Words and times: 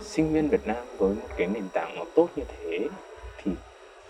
sinh 0.00 0.32
viên 0.32 0.48
Việt 0.48 0.66
Nam 0.66 0.76
với 0.98 1.14
một 1.14 1.28
cái 1.36 1.46
nền 1.46 1.64
tảng 1.72 1.94
nó 1.96 2.04
tốt 2.14 2.28
như 2.36 2.42
thế 2.48 2.88
thì 3.42 3.52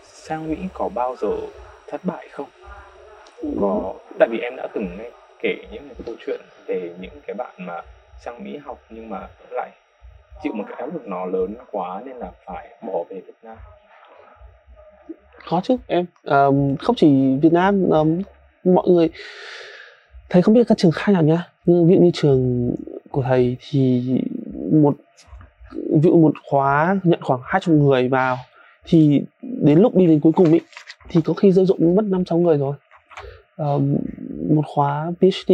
sang 0.02 0.48
Mỹ 0.48 0.56
có 0.74 0.88
bao 0.88 1.16
giờ 1.20 1.36
thất 1.88 2.04
bại 2.04 2.28
không? 2.32 2.48
Có 3.60 3.94
tại 4.18 4.28
vì 4.32 4.38
em 4.38 4.56
đã 4.56 4.68
từng 4.74 4.96
nghe 4.98 5.10
kể 5.42 5.54
những 5.72 5.88
cái 5.88 5.96
câu 6.06 6.14
chuyện 6.26 6.40
về 6.66 6.94
những 7.00 7.20
cái 7.26 7.34
bạn 7.34 7.54
mà 7.58 7.82
sang 8.24 8.44
Mỹ 8.44 8.56
học 8.56 8.78
nhưng 8.90 9.10
mà 9.10 9.28
lại 9.50 9.70
chịu 10.42 10.52
một 10.52 10.64
cái 10.68 10.80
áp 10.80 10.94
lực 10.94 11.08
nó 11.08 11.26
lớn 11.26 11.54
quá 11.72 12.02
nên 12.04 12.16
là 12.16 12.30
phải 12.46 12.68
bỏ 12.82 13.04
về 13.08 13.20
Việt 13.20 13.34
Nam. 13.42 13.56
có 15.48 15.60
chứ 15.64 15.76
em 15.86 16.06
Ờm, 16.22 16.76
không 16.76 16.96
chỉ 16.96 17.36
Việt 17.42 17.52
Nam 17.52 17.88
um, 17.90 18.22
mọi 18.64 18.88
người 18.88 19.10
thầy 20.30 20.42
không 20.42 20.54
biết 20.54 20.68
các 20.68 20.78
trường 20.78 20.90
khác 20.90 21.12
nào 21.12 21.22
nhá. 21.22 21.46
Nhưng 21.64 21.88
ví 21.88 21.94
dụ 21.94 22.00
như 22.00 22.10
trường 22.14 22.70
của 23.10 23.22
thầy 23.22 23.56
thì 23.70 24.02
một 24.72 24.96
ví 25.72 26.00
dụ 26.02 26.20
một 26.20 26.32
khóa 26.50 27.00
nhận 27.04 27.20
khoảng 27.22 27.40
200 27.44 27.78
người 27.78 28.08
vào 28.08 28.36
thì 28.84 29.22
đến 29.40 29.78
lúc 29.78 29.96
đi 29.96 30.06
đến 30.06 30.20
cuối 30.20 30.32
cùng 30.32 30.52
ý, 30.52 30.60
thì 31.08 31.20
có 31.24 31.34
khi 31.34 31.52
rơi 31.52 31.66
rụng 31.66 31.94
mất 31.94 32.04
năm 32.04 32.24
sáu 32.24 32.38
người 32.38 32.58
rồi. 32.58 32.74
À, 33.56 33.66
một 34.54 34.62
khóa 34.66 35.12
PhD 35.20 35.52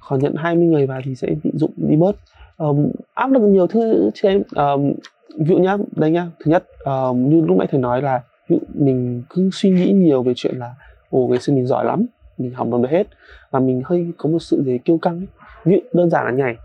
khoảng 0.00 0.20
nhận 0.20 0.34
20 0.36 0.66
người 0.66 0.86
vào 0.86 1.00
thì 1.04 1.14
sẽ 1.14 1.28
bị 1.44 1.50
dụng 1.54 1.72
đi 1.76 1.96
bớt. 1.96 2.16
Ờm, 2.56 2.86
áp 3.14 3.32
lực 3.32 3.42
nhiều 3.42 3.66
thứ 3.66 4.10
chứ 4.14 4.28
em 4.28 4.42
Ờm, 4.54 4.92
ví 5.38 5.46
dụ 5.48 5.58
nhá 5.58 5.76
đây 5.96 6.10
nhá 6.10 6.26
thứ 6.38 6.50
nhất 6.50 6.64
ờm, 6.78 7.30
như 7.30 7.40
lúc 7.40 7.58
nãy 7.58 7.66
thầy 7.70 7.80
nói 7.80 8.02
là 8.02 8.22
ví 8.48 8.56
dụ 8.56 8.84
mình 8.84 9.22
cứ 9.30 9.50
suy 9.52 9.70
nghĩ 9.70 9.92
nhiều 9.92 10.22
về 10.22 10.32
chuyện 10.36 10.56
là 10.56 10.74
ồ 11.10 11.26
ngày 11.26 11.38
xưa 11.38 11.52
mình 11.52 11.66
giỏi 11.66 11.84
lắm 11.84 12.06
mình 12.40 12.54
học 12.54 12.68
được 12.82 12.90
hết. 12.90 13.06
Và 13.50 13.60
mình 13.60 13.82
hơi 13.84 14.12
có 14.16 14.28
một 14.28 14.38
sự 14.38 14.62
gì 14.62 14.78
kiêu 14.78 14.98
căng 14.98 15.20
ấy. 15.20 15.26
ví 15.64 15.72
dụ 15.72 15.98
đơn 15.98 16.10
giản 16.10 16.24
là 16.24 16.30
nhảy 16.30 16.56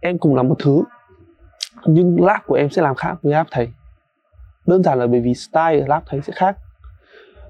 em 0.00 0.18
cùng 0.18 0.34
làm 0.34 0.48
một 0.48 0.56
thứ 0.58 0.82
nhưng 1.86 2.24
lab 2.24 2.40
của 2.46 2.54
em 2.54 2.70
sẽ 2.70 2.82
làm 2.82 2.94
khác 2.94 3.14
với 3.22 3.32
lab 3.32 3.46
thầy. 3.50 3.68
Đơn 4.66 4.82
giản 4.82 4.98
là 4.98 5.06
bởi 5.06 5.20
vì 5.20 5.34
style 5.34 5.80
ở 5.80 5.86
lab 5.86 6.02
thầy 6.06 6.20
sẽ 6.20 6.32
khác. 6.36 6.56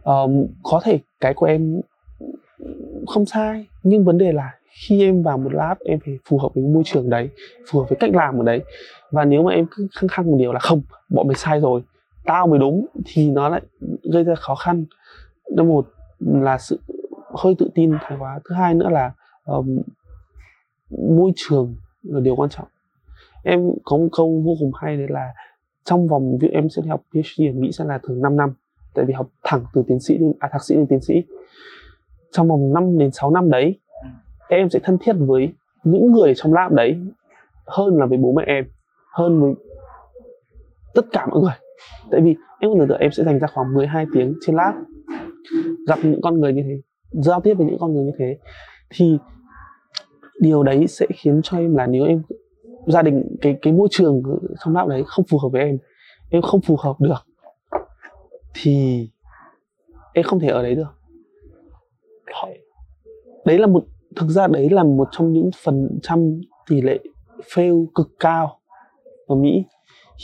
Um, 0.05 0.47
có 0.63 0.81
thể 0.85 1.01
cái 1.21 1.35
của 1.35 1.47
em 1.47 1.81
không 3.07 3.27
sai 3.27 3.67
nhưng 3.83 4.05
vấn 4.05 4.19
đề 4.19 4.33
là 4.33 4.55
khi 4.87 5.03
em 5.03 5.23
vào 5.23 5.39
một 5.39 5.53
lab 5.53 5.79
em 5.85 5.99
phải 6.05 6.19
phù 6.25 6.39
hợp 6.39 6.49
với 6.55 6.65
môi 6.65 6.83
trường 6.87 7.11
đấy 7.11 7.31
phù 7.71 7.81
hợp 7.81 7.89
với 7.89 7.97
cách 8.01 8.11
làm 8.15 8.41
ở 8.41 8.45
đấy. 8.45 8.61
Và 9.11 9.25
nếu 9.25 9.43
mà 9.43 9.53
em 9.53 9.67
cứ 9.71 9.89
khăng 9.93 10.09
khăng 10.09 10.27
một 10.27 10.37
điều 10.39 10.53
là 10.53 10.59
không 10.59 10.83
bọn 11.09 11.27
mày 11.27 11.35
sai 11.35 11.61
rồi 11.61 11.83
tao 12.25 12.47
mới 12.47 12.59
đúng 12.59 12.87
thì 13.05 13.31
nó 13.31 13.49
lại 13.49 13.61
gây 14.13 14.25
ra 14.25 14.35
khó 14.35 14.55
khăn. 14.55 14.85
Number 15.51 15.75
một 15.75 15.87
là 16.21 16.59
sự 16.59 16.81
hơi 17.35 17.55
tự 17.59 17.71
tin 17.75 17.93
thái 18.01 18.19
quá. 18.21 18.41
Thứ 18.49 18.55
hai 18.55 18.75
nữa 18.75 18.89
là 18.89 19.13
um, 19.45 19.79
môi 21.17 21.33
trường 21.37 21.75
là 22.03 22.21
điều 22.21 22.37
quan 22.37 22.51
trọng. 22.51 22.69
Em 23.45 23.71
có 23.85 23.97
một 23.97 24.09
câu 24.13 24.43
vô 24.45 24.53
cùng 24.61 24.71
hay 24.75 24.97
đấy 24.97 25.07
là 25.11 25.33
trong 25.85 26.09
vòng 26.09 26.39
việc 26.41 26.51
em 26.53 26.69
sẽ 26.69 26.83
đi 26.83 26.89
học 26.89 27.03
PhD 27.11 27.43
ở 27.43 27.53
Mỹ 27.55 27.73
sẽ 27.73 27.85
là 27.85 27.99
thường 28.03 28.23
5 28.23 28.37
năm 28.37 28.55
tại 28.95 29.05
vì 29.05 29.15
học 29.15 29.29
thẳng 29.43 29.65
từ 29.75 29.83
tiến 29.89 30.01
sĩ 30.01 30.19
đến 30.19 30.33
à, 30.41 30.49
thạc 30.53 30.65
sĩ 30.65 30.75
đến 30.75 30.87
tiến 30.87 31.01
sĩ. 31.01 31.15
Trong 32.33 32.49
vòng 32.49 32.73
5 32.73 32.99
đến 32.99 33.11
6 33.11 33.31
năm 33.31 33.51
đấy 33.51 33.81
em 34.49 34.71
sẽ 34.71 34.79
thân 34.83 34.99
thiết 35.01 35.13
với 35.19 35.53
những 35.85 36.13
người 36.13 36.33
trong 36.37 36.53
lab 36.53 36.73
đấy 36.73 37.01
hơn 37.67 37.97
là 37.97 38.07
với 38.07 38.19
bố 38.19 38.33
mẹ 38.33 38.45
em 38.47 38.65
hơn 39.13 39.41
với 39.41 39.55
tất 40.95 41.03
cả 41.13 41.27
mọi 41.27 41.41
người. 41.43 41.55
Tại 42.11 42.21
vì 42.21 42.37
em 42.61 42.71
tưởng 42.79 42.89
tượng 42.89 42.99
em 42.99 43.11
sẽ 43.13 43.25
dành 43.25 43.39
ra 43.39 43.49
khoảng 43.55 43.75
12 43.75 44.07
tiếng 44.13 44.35
trên 44.41 44.57
lab 44.57 44.75
gặp 45.87 45.99
những 46.03 46.21
con 46.23 46.41
người 46.41 46.53
như 46.53 46.63
thế 46.63 46.81
giao 47.13 47.41
tiếp 47.41 47.55
với 47.55 47.67
những 47.67 47.79
con 47.81 47.95
người 47.95 48.05
như 48.05 48.13
thế, 48.19 48.39
thì 48.91 49.19
điều 50.41 50.63
đấy 50.63 50.87
sẽ 50.87 51.07
khiến 51.15 51.41
cho 51.43 51.59
em 51.59 51.77
là 51.77 51.87
nếu 51.87 52.05
em, 52.05 52.23
gia 52.87 53.03
đình, 53.03 53.37
cái 53.41 53.57
cái 53.63 53.73
môi 53.73 53.89
trường 53.91 54.23
trong 54.65 54.75
lab 54.75 54.89
đấy 54.89 55.03
không 55.07 55.25
phù 55.31 55.39
hợp 55.39 55.49
với 55.53 55.63
em 55.63 55.79
em 56.31 56.43
không 56.43 56.61
phù 56.61 56.77
hợp 56.77 56.97
được, 57.01 57.27
thì 58.55 59.09
em 60.13 60.25
không 60.25 60.41
thể 60.41 60.49
ở 60.49 60.63
đấy 60.63 60.75
được. 60.75 60.99
Đấy 63.45 63.59
là 63.59 63.67
một, 63.67 63.85
thực 64.17 64.29
ra 64.29 64.47
đấy 64.47 64.71
là 64.71 64.85
một 64.85 65.09
trong 65.11 65.33
những 65.33 65.51
phần 65.65 65.89
trăm 66.03 66.41
tỷ 66.71 66.81
lệ 66.81 66.99
fail 67.55 67.87
cực 67.95 68.09
cao 68.21 68.59
ở 69.27 69.35
Mỹ 69.37 69.65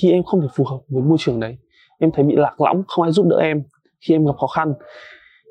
khi 0.02 0.12
em 0.12 0.22
không 0.22 0.40
thể 0.40 0.46
phù 0.54 0.64
hợp 0.64 0.78
với 0.88 1.02
môi 1.02 1.16
trường 1.20 1.40
đấy. 1.40 1.58
Em 1.98 2.10
thấy 2.14 2.24
bị 2.24 2.36
lạc 2.36 2.60
lõng, 2.60 2.82
không 2.88 3.02
ai 3.02 3.12
giúp 3.12 3.26
đỡ 3.30 3.36
em 3.36 3.62
khi 4.00 4.14
em 4.14 4.26
gặp 4.26 4.32
khó 4.40 4.46
khăn. 4.46 4.74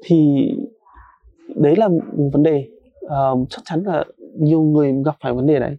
Thì 0.05 0.47
đấy 1.55 1.75
là 1.75 1.87
một 1.87 2.29
vấn 2.33 2.43
đề 2.43 2.67
Ờ, 3.07 3.35
chắc 3.49 3.61
chắn 3.65 3.83
là 3.85 4.05
nhiều 4.39 4.61
người 4.61 4.93
gặp 5.05 5.15
phải 5.21 5.33
vấn 5.33 5.47
đề 5.47 5.59
đấy. 5.59 5.77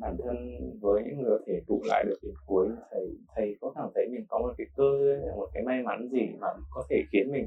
Bản 0.00 0.16
thân 0.24 0.36
với 0.80 1.02
những 1.04 1.22
người 1.22 1.38
có 1.38 1.44
thể 1.46 1.60
trụ 1.68 1.80
lại 1.84 2.04
được 2.08 2.18
đến 2.22 2.34
cuối 2.46 2.68
thầy 2.90 3.06
thầy 3.36 3.56
có 3.60 3.72
cảm 3.74 3.88
thấy 3.94 4.08
mình 4.12 4.24
có 4.28 4.38
một 4.38 4.52
cái 4.58 4.66
cơ 4.76 4.84
một 5.36 5.48
cái 5.54 5.62
may 5.62 5.82
mắn 5.82 6.08
gì 6.12 6.20
mà 6.40 6.46
có 6.70 6.82
thể 6.90 6.96
khiến 7.12 7.32
mình 7.32 7.46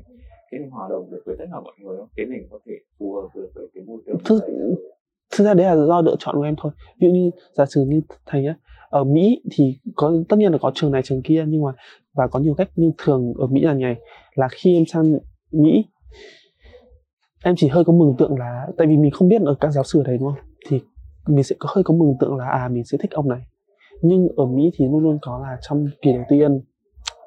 khiến 0.52 0.62
mình 0.62 0.70
hòa 0.70 0.88
đồng 0.90 1.12
được 1.12 1.22
với 1.26 1.36
tất 1.40 1.46
cả 1.52 1.60
mọi 1.60 1.74
người 1.82 1.98
không? 1.98 2.08
Khiến 2.18 2.30
mình 2.30 2.48
có 2.52 2.60
thể 2.66 2.74
phù 3.00 3.14
hợp 3.14 3.28
được 3.36 3.50
với 3.56 3.68
cái 3.74 3.84
môi 3.88 4.02
trường 4.06 4.18
thầy 4.26 4.40
thực 5.38 5.46
ra 5.46 5.54
đấy 5.54 5.66
là 5.66 5.86
do 5.86 6.02
lựa 6.02 6.16
chọn 6.20 6.36
của 6.36 6.44
em 6.44 6.56
thôi. 6.58 6.72
Ví 7.00 7.08
dụ 7.08 7.14
như 7.14 7.32
giả 7.54 7.66
sử 7.66 7.86
như 7.88 8.02
thầy 8.26 8.46
á 8.46 8.56
ở 8.90 9.04
Mỹ 9.04 9.42
thì 9.52 9.78
có 9.96 10.14
tất 10.30 10.40
nhiên 10.40 10.52
là 10.52 10.58
có 10.62 10.72
trường 10.76 10.92
này 10.92 11.02
trường 11.04 11.22
kia 11.22 11.46
nhưng 11.48 11.62
mà 11.62 11.72
và 12.14 12.28
có 12.28 12.40
nhiều 12.40 12.54
cách 12.54 12.70
nhưng 12.76 12.92
thường 12.98 13.34
ở 13.38 13.48
Mỹ 13.48 13.62
là 13.62 13.74
như 13.74 13.84
này 13.86 13.96
là 14.36 14.48
khi 14.52 14.78
em 14.78 14.86
sang 14.86 15.18
Mỹ 15.52 15.86
em 17.48 17.56
chỉ 17.58 17.68
hơi 17.68 17.84
có 17.84 17.94
mừng 17.94 18.16
tượng 18.18 18.40
là 18.40 18.68
tại 18.78 18.88
vì 18.88 18.98
mình 18.98 19.12
không 19.12 19.28
biết 19.28 19.42
ở 19.42 19.56
các 19.60 19.70
giáo 19.70 19.84
sư 19.84 20.04
ở 20.06 20.18
đúng 20.18 20.30
không? 20.30 20.44
Thì 20.68 20.82
mình 21.28 21.44
sẽ 21.44 21.56
có 21.60 21.70
hơi 21.76 21.84
có 21.84 21.94
mừng 21.94 22.14
tượng 22.20 22.36
là 22.38 22.46
à 22.50 22.68
mình 22.68 22.84
sẽ 22.86 22.98
thích 23.02 23.12
ông 23.12 23.30
này. 23.30 23.42
Nhưng 24.02 24.28
ở 24.38 24.46
Mỹ 24.46 24.72
thì 24.78 24.86
luôn 24.86 25.04
luôn 25.04 25.18
có 25.22 25.40
là 25.44 25.58
trong 25.62 25.86
kỳ 26.02 26.14
đầu 26.14 26.24
tiên 26.30 26.62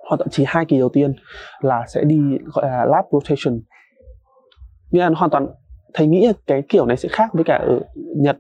hoặc 0.08 0.16
thậm 0.16 0.28
chí 0.30 0.44
hai 0.46 0.64
kỳ 0.64 0.78
đầu 0.78 0.88
tiên 0.88 1.12
là 1.60 1.84
sẽ 1.88 2.04
đi 2.04 2.18
gọi 2.44 2.66
là 2.66 2.84
lab 2.84 3.04
rotation. 3.12 3.60
Nghĩa 4.90 5.00
là 5.00 5.08
nó 5.08 5.14
hoàn 5.18 5.30
toàn 5.30 5.46
thầy 5.94 6.06
nghĩ 6.06 6.26
là 6.26 6.32
cái 6.46 6.62
kiểu 6.68 6.86
này 6.86 6.96
sẽ 6.96 7.08
khác 7.12 7.30
với 7.32 7.44
cả 7.44 7.56
ở 7.56 7.80
Nhật 8.16 8.36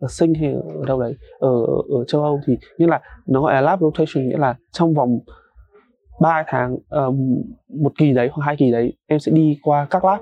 ở 0.00 0.08
Sinh 0.10 0.34
hay 0.34 0.52
ở 0.52 0.84
đâu 0.86 1.00
đấy 1.00 1.14
ở 1.38 1.64
ở 1.98 2.04
châu 2.06 2.22
Âu 2.22 2.40
thì 2.46 2.56
như 2.78 2.86
là 2.86 3.00
nó 3.26 3.42
gọi 3.42 3.54
là 3.54 3.60
lab 3.60 3.80
rotation 3.80 4.28
nghĩa 4.28 4.38
là 4.38 4.54
trong 4.72 4.94
vòng 4.94 5.18
3 6.20 6.44
tháng 6.46 6.76
um, 6.90 7.42
một 7.82 7.92
kỳ 7.98 8.12
đấy 8.12 8.28
hoặc 8.32 8.44
hai 8.46 8.56
kỳ 8.56 8.72
đấy 8.72 8.92
em 9.06 9.18
sẽ 9.18 9.32
đi 9.32 9.58
qua 9.62 9.86
các 9.90 10.04
lab 10.04 10.20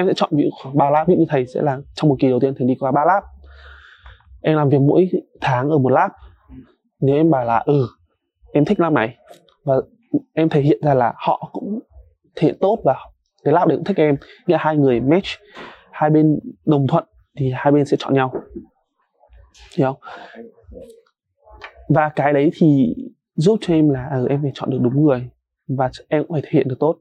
em 0.00 0.06
sẽ 0.06 0.12
chọn 0.16 0.30
ví 0.32 0.42
dụ 0.44 0.50
khoảng 0.62 0.76
ba 0.76 0.90
lab 0.90 1.08
ví 1.08 1.14
dụ 1.14 1.20
như 1.20 1.26
thầy 1.28 1.46
sẽ 1.46 1.62
là 1.62 1.78
trong 1.94 2.08
một 2.08 2.16
kỳ 2.18 2.28
đầu 2.28 2.40
tiên 2.40 2.54
thầy 2.58 2.68
đi 2.68 2.74
qua 2.80 2.92
ba 2.92 3.04
lab 3.06 3.22
em 4.42 4.56
làm 4.56 4.68
việc 4.68 4.80
mỗi 4.80 5.10
tháng 5.40 5.70
ở 5.70 5.78
một 5.78 5.92
lab 5.92 6.10
nếu 7.00 7.16
em 7.16 7.30
bảo 7.30 7.44
là 7.44 7.62
ừ 7.66 7.86
em 8.52 8.64
thích 8.64 8.80
lab 8.80 8.92
này 8.92 9.16
và 9.64 9.74
em 10.34 10.48
thể 10.48 10.60
hiện 10.60 10.78
ra 10.82 10.94
là 10.94 11.12
họ 11.16 11.50
cũng 11.52 11.78
thể 12.36 12.48
hiện 12.48 12.56
tốt 12.60 12.78
và 12.84 12.96
cái 13.44 13.54
lab 13.54 13.68
đấy 13.68 13.76
cũng 13.78 13.84
thích 13.84 13.96
em. 13.96 14.16
Nghĩa 14.46 14.54
là 14.54 14.58
hai 14.60 14.76
người 14.76 15.00
match 15.00 15.26
hai 15.90 16.10
bên 16.10 16.38
đồng 16.64 16.86
thuận 16.86 17.04
thì 17.36 17.52
hai 17.54 17.72
bên 17.72 17.86
sẽ 17.86 17.96
chọn 18.00 18.14
nhau. 18.14 18.32
Hiểu 19.76 19.92
không? 19.92 20.02
Và 21.88 22.08
cái 22.08 22.32
đấy 22.32 22.50
thì 22.54 22.94
giúp 23.34 23.58
cho 23.60 23.74
em 23.74 23.88
là 23.88 24.10
ừ, 24.12 24.26
em 24.28 24.42
phải 24.42 24.50
chọn 24.54 24.70
được 24.70 24.78
đúng 24.80 25.02
người 25.02 25.30
và 25.68 25.90
em 26.08 26.22
cũng 26.22 26.32
phải 26.32 26.42
thể 26.42 26.50
hiện 26.52 26.68
được 26.68 26.76
tốt. 26.80 26.96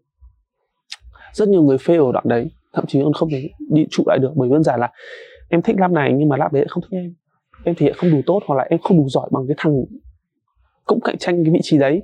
Rất 1.33 1.47
nhiều 1.47 1.61
người 1.61 1.77
fail 1.77 2.05
ở 2.05 2.11
đoạn 2.11 2.25
đấy 2.27 2.51
thậm 2.73 2.85
chí 2.87 2.99
còn 3.03 3.13
không 3.13 3.29
thể 3.29 3.49
đi 3.69 3.85
trụ 3.89 4.03
lại 4.07 4.19
được, 4.21 4.31
bởi 4.35 4.49
đơn 4.49 4.63
giản 4.63 4.79
là 4.79 4.91
em 5.49 5.61
thích 5.61 5.75
lab 5.79 5.91
này 5.91 6.13
nhưng 6.17 6.29
mà 6.29 6.37
lab 6.37 6.53
đấy 6.53 6.65
không 6.69 6.83
thích 6.83 6.97
em. 6.97 7.13
Em 7.63 7.75
thể 7.75 7.85
hiện 7.85 7.95
không 7.97 8.11
đủ 8.11 8.21
tốt 8.25 8.39
hoặc 8.47 8.55
là 8.55 8.67
em 8.69 8.79
không 8.79 8.97
đủ 8.97 9.09
giỏi 9.09 9.29
bằng 9.31 9.47
cái 9.47 9.55
thằng 9.57 9.73
cũng 10.85 10.99
cạnh 11.03 11.17
tranh 11.17 11.43
cái 11.43 11.53
vị 11.53 11.59
trí 11.63 11.77
đấy. 11.77 12.01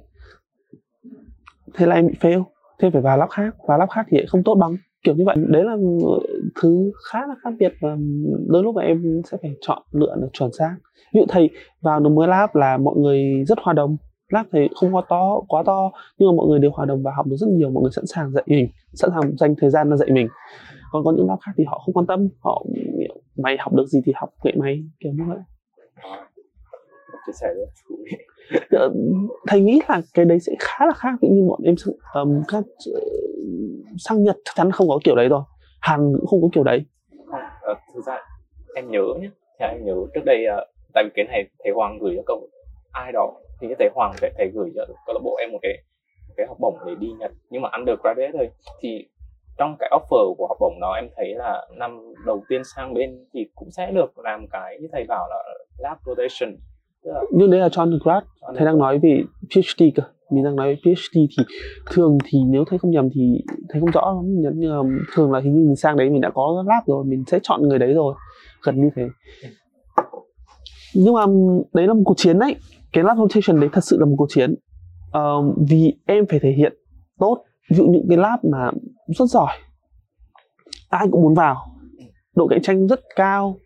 Thế 1.74 1.86
là 1.86 1.96
em 1.96 2.08
bị 2.08 2.14
fail. 2.20 2.44
Thế 2.80 2.90
phải 2.94 3.02
vào 3.02 3.18
lab 3.18 3.30
khác, 3.30 3.56
vào 3.68 3.78
lab 3.78 3.90
khác 3.90 4.06
thì 4.10 4.18
không 4.28 4.44
tốt 4.44 4.56
bằng, 4.56 4.76
kiểu 5.04 5.16
như 5.16 5.24
vậy. 5.26 5.36
Đấy 5.48 5.64
là 5.64 5.78
thứ 6.62 6.92
khá 7.12 7.20
là 7.28 7.36
khác 7.44 7.50
biệt 7.60 7.74
và 7.82 7.98
đôi 8.48 8.64
lúc 8.64 8.76
mà 8.76 8.82
em 8.82 9.22
sẽ 9.32 9.38
phải 9.42 9.56
chọn 9.62 9.82
lựa 9.92 10.16
được 10.22 10.30
chuẩn 10.34 10.50
xác. 10.60 10.76
Ví 11.14 11.20
dụ 11.20 11.26
thầy 11.30 11.50
vào 11.82 12.00
được 12.00 12.10
mới 12.10 12.28
lab 12.28 12.50
là 12.54 12.78
mọi 12.78 12.96
người 12.98 13.44
rất 13.48 13.58
hòa 13.62 13.74
đồng 13.74 13.98
lab 14.30 14.46
thầy 14.52 14.70
không 14.76 14.96
quá 14.96 15.02
to 15.10 15.40
quá 15.48 15.64
to 15.66 15.92
nhưng 16.18 16.30
mà 16.30 16.34
mọi 16.38 16.48
người 16.48 16.60
đều 16.60 16.72
hòa 16.72 16.86
đồng 16.86 17.04
và 17.04 17.12
học 17.16 17.26
được 17.28 17.36
rất 17.40 17.48
nhiều 17.50 17.70
mọi 17.70 17.82
người 17.82 17.92
sẵn 17.92 18.06
sàng 18.06 18.32
dạy 18.32 18.44
mình 18.48 18.68
sẵn 18.94 19.10
sàng 19.14 19.38
dành 19.38 19.56
thời 19.62 19.70
gian 19.70 19.90
ra 19.90 19.96
dạy 19.98 20.10
mình. 20.12 20.28
Còn 20.92 21.04
có 21.04 21.12
những 21.12 21.28
lab 21.28 21.40
khác 21.46 21.52
thì 21.58 21.64
họ 21.68 21.82
không 21.86 21.94
quan 21.94 22.06
tâm 22.06 22.28
họ 22.40 22.66
mày 23.36 23.58
học 23.60 23.74
được 23.74 23.86
gì 23.88 24.00
thì 24.06 24.12
học 24.16 24.30
kệ 24.44 24.52
mày 24.58 24.84
kiểu 25.00 25.12
như 25.12 25.24
vậy. 25.28 25.38
Chia 27.28 27.34
sẻ 27.42 27.48
rất 27.54 27.70
Ờ, 28.72 28.94
thầy 29.48 29.62
nghĩ 29.62 29.80
là 29.90 30.02
cái 30.14 30.26
đấy 30.26 30.40
sẽ 30.40 30.54
khá 30.60 30.86
là 30.86 30.94
khác 30.94 31.14
dụ 31.22 31.28
như 31.28 31.48
bọn 31.50 31.60
em 31.64 31.76
sang- 31.78 31.96
ờm, 32.14 32.42
các 32.48 32.64
ờ, 32.94 33.00
sang 33.98 34.24
Nhật 34.24 34.38
chắc 34.46 34.52
chắn 34.56 34.72
không 34.72 34.88
có 34.88 35.00
kiểu 35.04 35.16
đấy 35.16 35.30
rồi. 35.30 35.42
Hàn 35.82 36.14
cũng 36.18 36.28
không 36.28 36.42
có 36.42 36.48
kiểu 36.54 36.64
đấy. 36.64 36.86
Ờ, 37.62 37.74
thực 37.96 38.02
ra 38.06 38.18
em 38.76 38.92
nhớ 38.92 39.02
nhé 39.22 39.30
thì 39.60 39.66
em 39.66 39.86
nhớ 39.86 39.94
trước 40.14 40.22
đây 40.26 40.46
tại 40.94 41.04
vì 41.04 41.10
cái 41.16 41.26
này 41.26 41.44
thầy 41.64 41.74
Hoàng 41.76 42.00
gửi 42.02 42.14
cho 42.16 42.22
cậu 42.26 42.48
ai 42.92 43.12
đó 43.12 43.34
thì 43.62 43.68
thầy 43.80 43.90
Hoàng 43.96 44.14
thầy, 44.22 44.32
thầy 44.38 44.52
gửi 44.54 44.72
cho 44.76 44.86
câu 45.06 45.14
lạc 45.14 45.22
bộ 45.24 45.36
em 45.36 45.52
một 45.52 45.60
cái 45.62 45.74
một 46.28 46.34
cái 46.38 46.48
học 46.48 46.58
bổng 46.60 46.78
để 46.86 46.96
đi 47.00 47.08
Nhật 47.20 47.32
nhưng 47.50 47.62
mà 47.62 47.70
undergraduate 47.78 48.32
thôi. 48.34 48.50
Thì 48.82 49.08
trong 49.58 49.76
cái 49.80 49.90
offer 49.92 50.36
của 50.38 50.48
học 50.48 50.58
bổng 50.60 50.80
đó 50.82 50.94
em 50.94 51.10
thấy 51.16 51.36
là 51.36 51.68
năm 51.78 52.14
đầu 52.26 52.44
tiên 52.50 52.62
sang 52.76 52.94
bên 52.94 53.26
thì 53.34 53.48
cũng 53.56 53.72
sẽ 53.72 53.92
được 53.92 54.20
làm 54.20 54.46
cái 54.52 54.78
như 54.82 54.88
thầy 54.92 55.04
bảo 55.08 55.28
là 55.30 55.44
lab 55.78 55.98
rotation. 56.06 56.56
Là 57.04 57.22
nhưng 57.32 57.50
đấy 57.52 57.60
là 57.60 57.70
cho 57.70 57.84
undergrad. 57.84 58.24
thầy 58.56 58.66
đang 58.66 58.78
nói 58.78 59.00
về 59.00 59.24
PhD 59.56 59.84
cơ. 59.96 60.04
Mình 60.32 60.44
đang 60.44 60.56
nói 60.56 60.78
PhD 60.84 61.14
thì 61.14 61.44
thường 61.92 62.18
thì 62.26 62.40
nếu 62.48 62.64
thầy 62.68 62.80
không 62.80 62.92
nhầm 62.92 63.10
thì 63.14 63.44
thầy 63.70 63.80
không 63.80 63.92
rõ 63.92 64.14
lắm. 64.16 64.26
Nhưng 64.26 64.54
nhưng 64.56 64.72
mà 64.72 64.98
thường 65.16 65.32
là 65.32 65.40
hình 65.40 65.56
như 65.56 65.66
mình 65.66 65.76
sang 65.76 65.98
đấy 65.98 66.10
mình 66.10 66.22
đã 66.22 66.30
có 66.30 66.64
lab 66.68 66.88
rồi 66.88 67.06
mình 67.06 67.24
sẽ 67.28 67.40
chọn 67.44 67.62
người 67.62 67.80
đấy 67.80 67.94
rồi. 67.94 68.16
Gần 68.64 68.82
như 68.82 68.90
thế. 68.96 69.04
Nhưng 70.96 71.14
mà 71.14 71.26
đấy 71.74 71.88
là 71.88 71.94
một 71.94 72.02
cuộc 72.06 72.18
chiến 72.18 72.40
đấy 72.40 72.56
cái 72.96 73.04
last 73.04 73.18
rotation 73.18 73.60
đấy 73.60 73.70
thật 73.74 73.84
sự 73.84 73.98
là 74.00 74.06
một 74.06 74.16
cuộc 74.18 74.28
chiến. 74.30 74.56
Uh, 75.18 75.56
vì 75.70 75.94
em 76.06 76.26
phải 76.30 76.40
thể 76.40 76.52
hiện 76.52 76.74
tốt. 77.20 77.44
Ví 77.70 77.78
dụ 77.78 77.86
những 77.86 78.06
cái 78.10 78.18
lab 78.18 78.40
mà 78.52 78.72
rất 79.08 79.26
giỏi. 79.26 79.54
Ai 80.90 81.08
cũng 81.12 81.22
muốn 81.22 81.34
vào. 81.34 81.56
Độ 82.36 82.48
cạnh 82.48 82.62
tranh 82.62 82.88
rất 82.88 83.00
cao. 83.16 83.58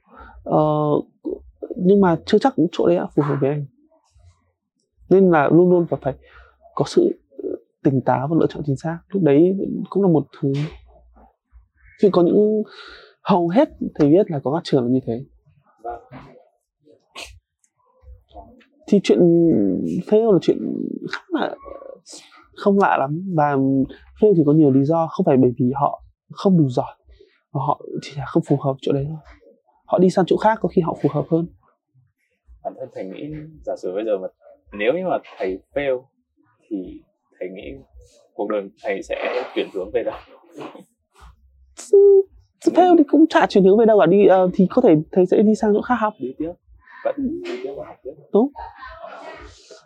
Uh, 0.49 1.05
nhưng 1.75 2.01
mà 2.01 2.17
chưa 2.25 2.37
chắc 2.37 2.53
chỗ 2.71 2.87
đấy 2.87 2.99
phù 3.15 3.23
hợp 3.23 3.35
với 3.41 3.49
anh. 3.49 3.65
Nên 5.09 5.31
là 5.31 5.49
luôn 5.51 5.69
luôn 5.69 5.85
phải 5.89 5.99
phải 6.03 6.13
có 6.75 6.85
sự 6.87 7.19
tỉnh 7.83 8.01
táo 8.05 8.27
và 8.27 8.37
lựa 8.39 8.47
chọn 8.49 8.63
chính 8.65 8.77
xác. 8.77 8.99
Lúc 9.09 9.23
đấy 9.23 9.57
cũng 9.89 10.03
là 10.03 10.09
một 10.09 10.27
thứ. 10.41 10.53
Vì 12.03 12.09
có 12.11 12.21
những 12.23 12.63
hầu 13.23 13.47
hết 13.47 13.69
thầy 13.95 14.09
biết 14.09 14.31
là 14.31 14.39
có 14.43 14.51
các 14.51 14.61
trường 14.63 14.83
là 14.83 14.89
như 14.89 14.99
thế. 15.05 15.25
Thì 18.89 19.00
chuyện 19.03 19.19
fail 20.07 20.31
là 20.31 20.39
chuyện 20.41 20.57
khá 21.12 21.21
là 21.30 21.56
không 22.56 22.80
lạ 22.80 22.97
lắm. 23.00 23.33
Và 23.36 23.56
fail 24.19 24.33
thì 24.38 24.44
có 24.45 24.53
nhiều 24.53 24.71
lý 24.71 24.83
do 24.83 25.07
không 25.07 25.25
phải 25.25 25.38
bởi 25.38 25.51
vì 25.59 25.71
họ 25.75 26.03
không 26.31 26.57
đủ 26.57 26.69
giỏi 26.69 26.95
mà 27.53 27.62
họ 27.68 27.81
chỉ 28.01 28.12
là 28.18 28.25
không 28.25 28.44
phù 28.44 28.57
hợp 28.62 28.75
chỗ 28.81 28.91
đấy 28.91 29.06
thôi. 29.07 29.18
Họ 29.86 30.00
đi 30.00 30.09
sang 30.09 30.25
chỗ 30.27 30.38
khác 30.38 30.59
có 30.62 30.69
khi 30.69 30.81
họ 30.81 30.97
phù 31.01 31.09
hợp 31.13 31.25
hơn. 31.30 31.47
Bản 32.63 32.74
thân 32.80 32.89
thầy 32.95 33.06
nghĩ 33.06 33.30
giả 33.65 33.74
sử 33.81 33.94
bây 33.94 34.06
giờ 34.06 34.18
mà 34.18 34.27
nếu 34.77 34.94
như 34.94 35.03
mà 35.09 35.18
thầy 35.38 35.59
fail 35.74 36.01
thì 36.69 37.01
thầy 37.39 37.50
nghĩ 37.50 37.71
cuộc 38.33 38.50
đời 38.50 38.69
thầy 38.83 39.03
sẽ 39.03 39.44
chuyển 39.56 39.68
hướng 39.74 39.91
về 39.94 40.03
đâu? 40.03 40.15
Fail 42.65 42.97
thì 42.97 43.03
cũng 43.07 43.27
chả 43.27 43.45
chuyển 43.50 43.63
hướng 43.63 43.77
về 43.77 43.86
đâu 43.86 44.00
cả 44.00 44.06
đi 44.06 44.25
ờ, 44.25 44.50
thì 44.53 44.68
có 44.69 44.81
thể 44.81 44.95
thầy 45.12 45.25
sẽ 45.25 45.41
đi 45.41 45.56
sang 45.56 45.74
chỗ 45.74 45.81
khác 45.81 45.95
học. 46.00 46.13
Đi 46.19 46.33
tiếp 46.38 46.51
vẫn 47.06 47.16
đúng 48.34 48.51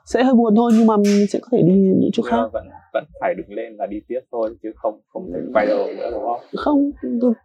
sẽ 0.05 0.23
hơi 0.23 0.33
buồn 0.33 0.55
thôi 0.55 0.71
nhưng 0.77 0.87
mà 0.87 0.97
mình 0.97 1.27
sẽ 1.29 1.39
có 1.39 1.47
thể 1.51 1.61
đi 1.61 1.73
những 1.73 2.09
chỗ 2.13 2.23
khác. 2.23 2.49
vẫn 2.53 2.67
vẫn 2.93 3.03
phải 3.21 3.33
đứng 3.37 3.53
lên 3.57 3.75
và 3.79 3.85
đi 3.87 3.97
tiếp 4.07 4.19
thôi 4.31 4.55
chứ 4.63 4.71
không 4.75 4.99
không 5.13 5.31
thể 5.33 5.39
quay 5.53 5.65
đầu 5.67 5.87
nữa 5.97 6.09
đúng 6.11 6.23
không? 6.23 6.39
Không 6.55 6.91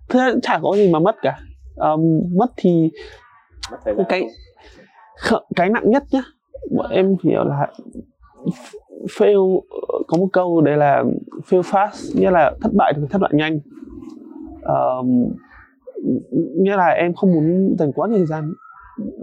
thế 0.08 0.20
chả 0.42 0.58
có 0.62 0.72
gì 0.76 0.92
mà 0.92 0.98
mất 0.98 1.16
cả. 1.22 1.38
Ờm, 1.76 2.00
mất 2.36 2.52
thì 2.56 2.90
mất 3.70 3.78
thời 3.84 3.94
gian 3.94 4.06
cái 4.08 4.22
kh- 5.16 5.42
cái 5.56 5.70
nặng 5.70 5.90
nhất 5.90 6.02
nhá 6.12 6.22
bọn 6.76 6.90
em 6.90 7.16
hiểu 7.24 7.44
là 7.44 7.68
fail 9.18 9.60
có 10.06 10.18
một 10.18 10.28
câu 10.32 10.60
đấy 10.60 10.76
là 10.76 11.04
fail 11.48 11.60
fast 11.60 12.20
nghĩa 12.20 12.30
là 12.30 12.52
thất 12.60 12.70
bại 12.74 12.92
thì 12.96 13.00
phải 13.02 13.08
thất 13.10 13.18
bại 13.18 13.30
nhanh. 13.34 13.60
Ờm, 14.62 15.24
nghĩa 16.60 16.76
là 16.76 16.86
em 16.86 17.14
không 17.14 17.32
muốn 17.32 17.76
dành 17.78 17.92
quá 17.92 18.08
nhiều 18.08 18.16
thời 18.18 18.26
gian 18.26 18.52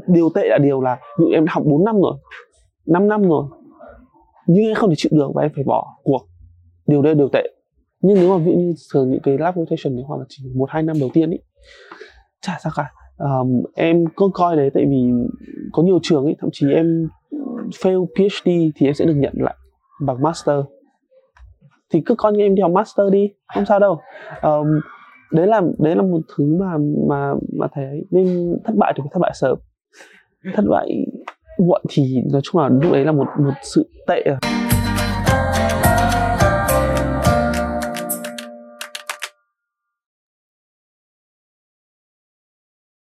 điều 0.08 0.30
tệ 0.36 0.48
là 0.48 0.58
điều 0.58 0.82
là 0.82 0.96
ví 1.20 1.26
dụ 1.26 1.32
em 1.32 1.46
đã 1.46 1.52
học 1.56 1.64
4 1.66 1.86
năm 1.86 1.96
rồi 2.02 2.18
5 2.86 3.08
năm 3.08 3.22
rồi 3.22 3.46
nhưng 4.48 4.66
em 4.66 4.76
không 4.76 4.90
thể 4.90 4.96
chịu 4.98 5.12
được 5.16 5.32
và 5.36 5.42
em 5.42 5.52
phải 5.56 5.64
bỏ 5.64 5.98
cuộc. 6.04 6.28
Điều 6.88 7.02
đây 7.02 7.14
là 7.14 7.18
điều 7.18 7.30
tệ. 7.34 7.44
Nhưng 8.02 8.16
nếu 8.16 8.30
mà 8.30 8.38
ví 8.38 8.52
dụ 8.52 8.58
như 8.58 8.74
thường 8.94 9.10
những 9.12 9.22
cái 9.24 9.38
lab 9.38 9.56
rotation 9.56 9.96
thì 9.98 10.04
hoặc 10.08 10.18
là 10.18 10.26
chỉ 10.30 10.44
một 10.56 10.70
hai 10.70 10.84
năm 10.84 10.96
đầu 11.00 11.10
tiên 11.14 11.32
ý. 11.32 11.38
Chả 12.42 12.58
sao 12.64 12.72
cả. 12.76 12.92
Um, 13.18 13.64
em 13.76 14.06
cứ 14.18 14.26
coi 14.34 14.56
đấy 14.56 14.70
tại 14.74 14.86
vì 14.90 15.12
có 15.74 15.84
nhiều 15.84 16.00
trường 16.04 16.26
ấy 16.26 16.36
thậm 16.40 16.50
chí 16.54 16.72
em 16.72 17.08
fail 17.72 18.06
PhD 18.06 18.50
thì 18.76 18.88
em 18.88 18.94
sẽ 18.94 19.06
được 19.06 19.14
nhận 19.16 19.34
lại 19.36 19.56
bằng 20.06 20.22
master. 20.22 20.60
Thì 21.94 22.02
cứ 22.06 22.16
coi 22.16 22.34
như 22.34 22.40
em 22.40 22.56
đi 22.56 22.62
học 22.62 22.72
master 22.72 23.12
đi 23.12 23.30
không 23.54 23.66
sao 23.66 23.80
đâu. 23.80 24.00
Um, 24.42 24.68
đấy 25.32 25.48
là 25.48 25.62
đấy 25.80 25.96
là 25.96 26.02
một 26.02 26.22
thứ 26.38 26.56
mà 26.60 26.78
mà 27.10 27.34
mà 27.60 27.68
thầy 27.74 27.86
ấy 27.86 28.06
nên 28.12 28.58
thất 28.64 28.74
bại 28.76 28.94
thì 28.96 29.02
phải 29.02 29.10
thất 29.14 29.20
bại 29.20 29.32
sớm 29.36 29.58
thất 30.54 30.66
bại 30.70 31.06
muộn 31.60 31.82
thì 31.90 32.22
nói 32.32 32.42
chung 32.44 32.62
là 32.62 32.70
lúc 32.70 32.94
đấy 32.94 33.06
là 33.06 33.12
một 33.12 33.28
một 33.46 33.54
sự 33.64 33.90
tệ 34.08 34.22
à 34.42 34.65